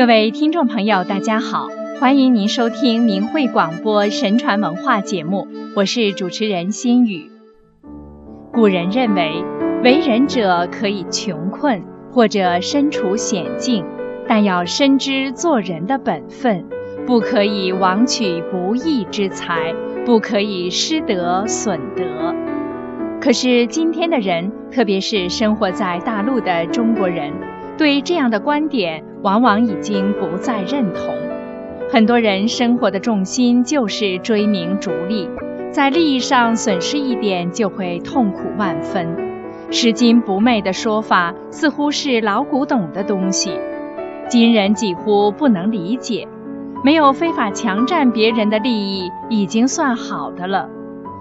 [0.00, 1.68] 各位听众朋友，大家好，
[2.00, 7.30] 欢迎您收听明慧广播神传文化节目，我是主持人心雨。
[8.50, 9.44] 古人认为，
[9.84, 13.84] 为人者可以穷困或者身处险境，
[14.26, 16.64] 但要深知做人的本分，
[17.06, 19.74] 不可以枉取不义之财，
[20.06, 22.34] 不可以失德损德。
[23.20, 27.34] 可是今天的人，特别是生活在大陆的中国人，
[27.80, 31.14] 对这样的观点往往已经不再认同。
[31.90, 35.26] 很多人生活的重心就是追名逐利，
[35.72, 39.16] 在利益上损失一点就会痛苦万分。
[39.70, 43.58] 拾金不昧的说法似乎是老古董的东西，
[44.28, 46.28] 今人几乎不能理解。
[46.84, 50.68] 没有非法强占别人的利益，已经算好的了。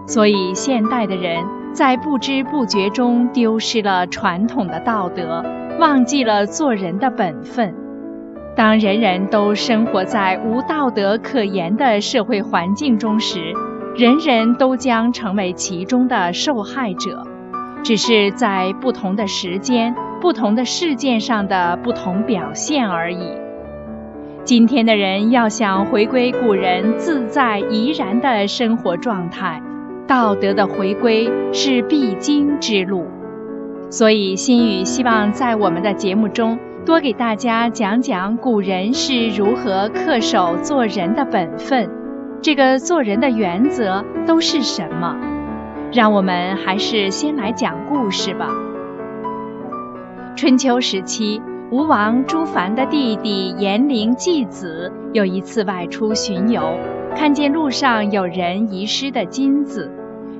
[0.05, 1.41] 所以现代的人。
[1.71, 5.45] 在不知不觉中丢失了传统的道德，
[5.79, 7.73] 忘记了做人的本分。
[8.53, 13.53] 当人人都生活在无道德可言的社会环境中时，
[13.95, 17.25] 人人都将成为其中的受害者，
[17.81, 23.31] 只是在不同的时间、不同的事件上的不同表现而已。
[24.43, 29.61] 今天的人要想回归古人自在怡然的生活状态。
[30.05, 33.05] 道德的回归是必经之路，
[33.89, 41.89] 所以心语希望在我们的节目中多给大家讲讲古人是如何恪守做人的本分，
[42.41, 45.17] 这个做人的原则都是什么。
[45.91, 48.47] 让我们还是先来讲故事吧。
[50.35, 56.77] 春秋时期，吴王朱凡的弟弟颜陵季子有一次外出巡游，
[57.15, 59.91] 看见路上有人遗失的金子。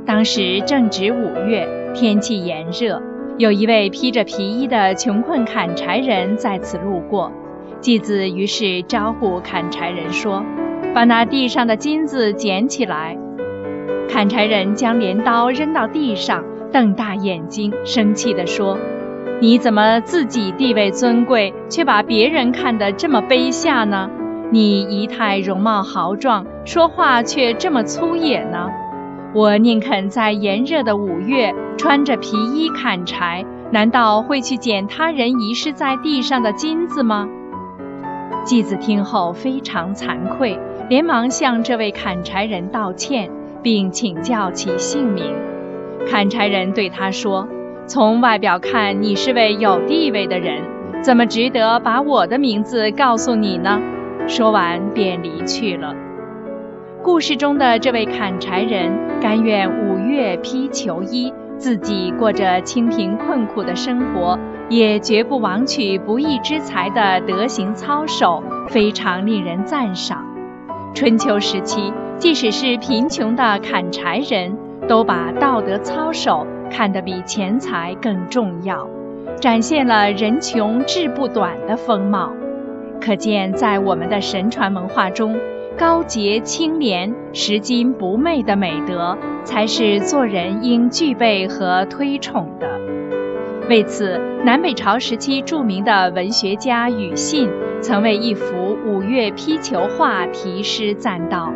[0.05, 3.01] 当时正值五月，天气炎热，
[3.39, 7.31] 有一位披着皮衣的穷困砍柴人在此路过。
[7.79, 10.43] 继子于是招呼砍柴人说
[10.93, 13.17] ：“把那地上的金子捡起来。”
[14.11, 16.43] 砍柴人将镰刀扔到地上，
[16.73, 18.77] 瞪大眼睛，生气地说
[19.39, 24.09] ：“你怎么自己地位尊贵，却把别人看得这么卑下呢？
[24.51, 28.69] 你仪态容貌豪壮，说话却这么粗野呢？”
[29.31, 37.29] 我宁肯在炎热的五月穿着皮衣砍柴，难道会去捡他人遗失在地上的金子吗？
[38.43, 40.57] 继子听后非常惭愧，
[40.89, 43.29] 连忙向这位砍柴人道歉，
[43.61, 45.35] 并请教其姓名。
[46.07, 47.47] 砍柴人对他说
[47.85, 50.63] ：“从外表看，你是位有地位的人，
[51.03, 53.79] 怎么值得把我的名字告诉你呢？”
[54.27, 55.93] 说完便离去了。
[57.11, 64.37] 故事中的这位砍柴人，甘愿五月披裘衣，自己过着清贫困苦的生活，
[64.69, 70.23] 也绝不枉取不义之财的德行操守，非常令人赞赏。
[70.93, 74.55] 春秋时期，即使是贫穷的砍柴人，
[74.87, 78.87] 都把道德操守看得比钱财更重要，
[79.41, 82.31] 展现了人穷志不短的风貌。
[83.01, 85.35] 可见，在我们的神传文化中。
[85.79, 92.67] 高洁清廉、拾金不昧的美德，才是做人应具备和推崇的。
[93.69, 101.49] 为此，南北朝时期著名的文学家庾信曾为一幅五月披裘画题诗赞道：“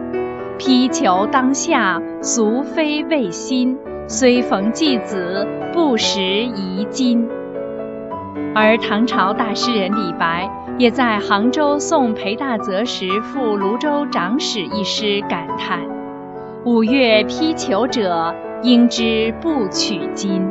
[0.57, 3.75] 披裘当下，俗非味心；
[4.07, 7.27] 虽逢季子，不识遗金。”
[8.55, 10.49] 而唐朝大诗人李白。
[10.77, 15.79] 也在杭州送裴大泽时赴泸州长史一诗感叹
[16.65, 20.49] ：“五月披裘者，应知不取金。”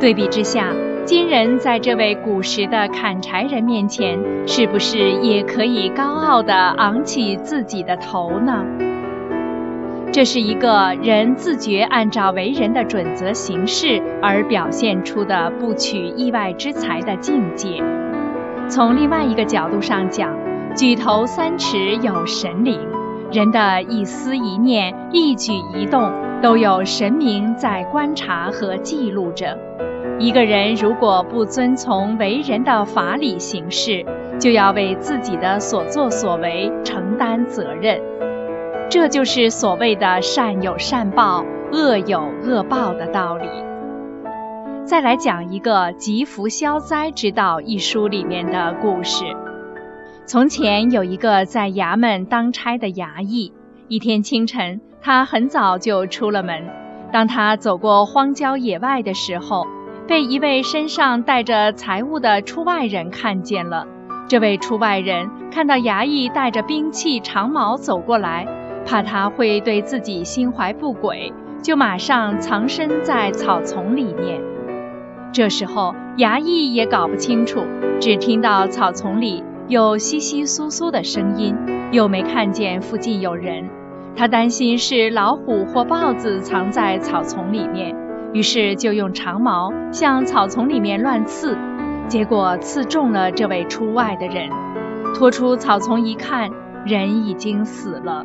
[0.00, 0.72] 对比之下，
[1.04, 8.64] 今人在这位古时的砍柴人面前，是不是也可以高傲地昂起自己的头呢？
[10.10, 17.82] 这是一个人自觉按照为人的准则行事而表现出的不取意外之财的境界。
[18.68, 20.36] 从另外一个角度上讲，
[20.76, 22.78] 举头三尺有神灵，
[23.32, 26.12] 人的一思一念、一举一动
[26.42, 29.58] 都有神明在观察和记录着。
[30.18, 34.04] 一个人如果不遵从为人的法理行事，
[34.38, 38.00] 就要为自己的所作所为承担责任。
[38.90, 43.48] 这就是所谓的善有善报、恶有恶报的道理。
[44.88, 49.22] 再来讲一个《吉福消灾之道》一书里面的故事。
[50.24, 53.52] 从前有一个在衙门当差的衙役，
[53.88, 56.64] 一天清晨，他很早就出了门。
[57.12, 59.66] 当他走过荒郊野外的时候，
[60.06, 63.86] 被一位身上带着财物的出外人看见了，
[64.26, 68.46] 这位出外人看到衙役带着兵器长矛走过来，
[68.86, 71.30] 怕他会对自己心怀不轨，
[71.62, 74.40] 就马上藏身在草丛里面。
[75.32, 77.64] 这时候，衙役也搞不清楚，
[78.00, 81.54] 只听到草丛里有窸窸窣窣的声音，
[81.92, 83.68] 又没看见附近有人。
[84.16, 87.94] 他担心是老虎或豹子藏在草丛里面，
[88.32, 91.56] 于是就用长矛向草丛里面乱刺，
[92.08, 94.50] 结果刺中了这位出外的人。
[95.14, 96.50] 拖出草丛一看，
[96.84, 98.24] 人已经死了。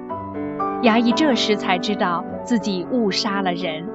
[0.81, 3.87] 衙役这时才知道自己误杀了人。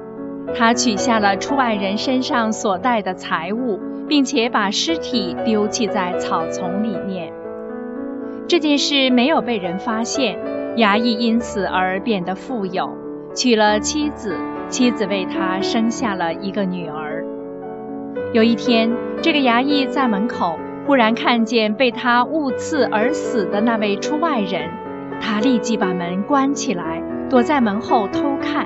[0.55, 7.31] 他取下了出外人身上所带的财物，并且把尸体丢弃在草丛里面。
[8.47, 10.37] 这件事没有被人发现，
[10.75, 12.89] 衙役因此而变得富有，
[13.35, 14.35] 娶了妻子，
[14.69, 17.23] 妻子为他生下了一个女儿。
[18.33, 18.91] 有一天，
[19.21, 24.69] 这个衙役在门口忽然看见被他误刺而死的那位出外人，
[25.21, 28.65] 他立即把门关起来，躲在门后偷看。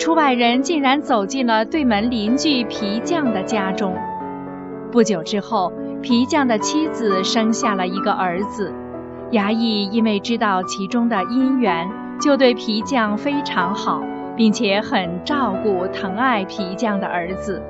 [0.00, 3.94] 出外人竟然走进了对门邻居皮匠的家中。
[4.90, 5.70] 不久之后，
[6.00, 8.72] 皮匠的妻子生下了一个儿子。
[9.32, 11.86] 衙役因为知道其中的因缘，
[12.18, 14.02] 就对皮匠非常好，
[14.34, 17.62] 并且很照顾疼爱皮匠的儿子。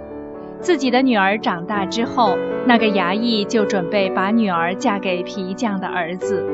[0.61, 6.47] 自己的女儿长大之后，那个衙役就准备把女儿嫁给皮匠的儿子。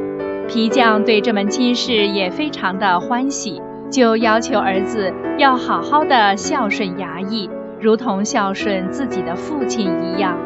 [0.49, 3.61] 皮匠对这门亲事也非常的欢喜。
[3.91, 7.49] 就要求儿子要好好的孝顺衙役，
[7.81, 10.37] 如同孝顺自己的父亲一样。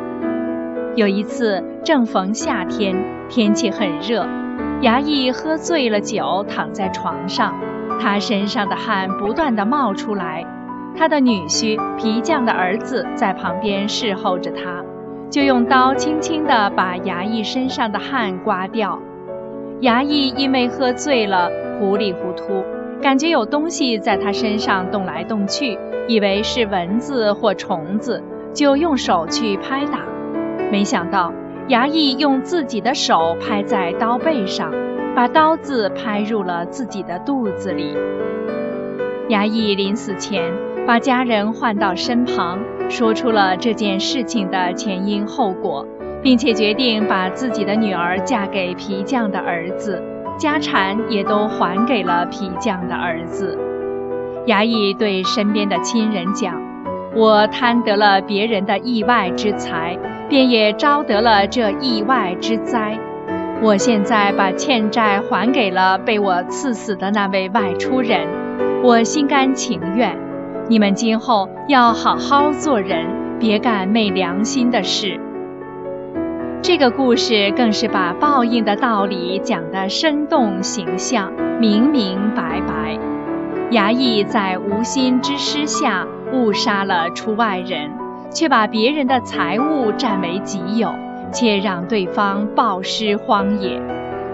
[0.96, 2.96] 有一次正逢夏天，
[3.28, 4.26] 天气很热，
[4.82, 7.54] 衙役喝醉了酒，躺在床上，
[8.00, 10.44] 他身上的汗不断的冒出来。
[10.96, 14.84] 他的女婿皮匠的儿子在旁边侍候着他，
[15.30, 18.98] 就用刀轻轻地把衙役身上的汗刮掉。
[19.80, 21.48] 衙役因为喝醉了，
[21.80, 22.62] 糊里糊涂。
[23.00, 28.22] 感觉有东西在他身上动来动去，以为是蚊子或虫子，
[28.52, 30.00] 就用手去拍打。
[30.70, 31.32] 没想到
[31.70, 34.70] 衙役用自己的手拍在刀背上，
[35.16, 37.96] 把刀子拍入了自己的肚子里。
[39.30, 40.52] 衙役临死前
[40.86, 42.58] 把家人唤到身旁，
[42.90, 45.86] 说出了这件事情的前因后果，
[46.22, 50.02] 并且决定把自己的女儿嫁给皮匠的儿子。
[50.40, 53.58] 家产也都还给了皮匠的儿子。
[54.46, 56.54] 衙役对身边的亲人讲
[57.14, 59.98] ：“我贪得了别人的意外之财，
[60.30, 62.98] 便也招得了这意外之灾。
[63.60, 68.26] 我现在把欠债还给了被我刺死的那位外出人，
[68.82, 70.16] 我心甘情愿。
[70.68, 73.04] 你们今后要好好做人，
[73.38, 75.20] 别干昧良心的事。”
[76.62, 82.98] 这个故事更是把报应的道理讲得生动形象、明明白白。
[83.70, 87.90] 衙役在无心之失下误杀了出外人，
[88.30, 90.92] 却把别人的财物占为己有，
[91.32, 93.80] 且让对方暴尸荒野。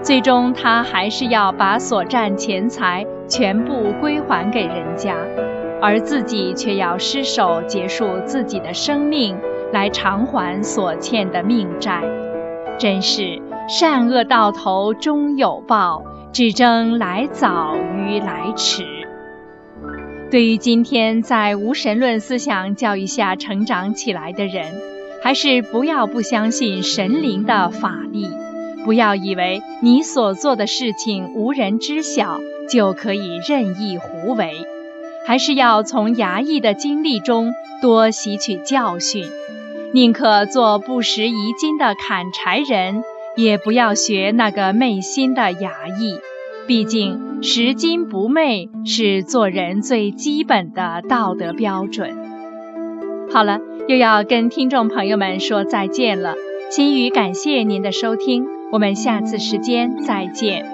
[0.01, 5.15] 最终，他还是要把所占钱财全部归还给人家，
[5.81, 9.37] 而自己却要失手结束自己的生命。
[9.73, 12.01] 来偿还所欠的命债，
[12.79, 18.85] 真是善恶到头终有报，只争来早与来迟。
[20.29, 24.65] 对于今天在无神论思想教育下成长起来的人，
[25.23, 28.29] 还是不要不相信神灵的法力，
[28.85, 34.51] 不要以为你所做的事情无人知晓就可以任意胡为，
[35.25, 39.25] 还是要从衙役的经历中多吸取教训。
[39.93, 43.03] 宁可做不食一斤的砍柴人，
[43.35, 46.19] 也不要学那个昧心的衙役。
[46.67, 52.15] 毕竟拾金不昧是做人最基本的道德标准。
[53.31, 56.35] 好了，又要跟听众朋友们说再见了。
[56.69, 60.65] 心语感谢您的收听，我们下次时间再见。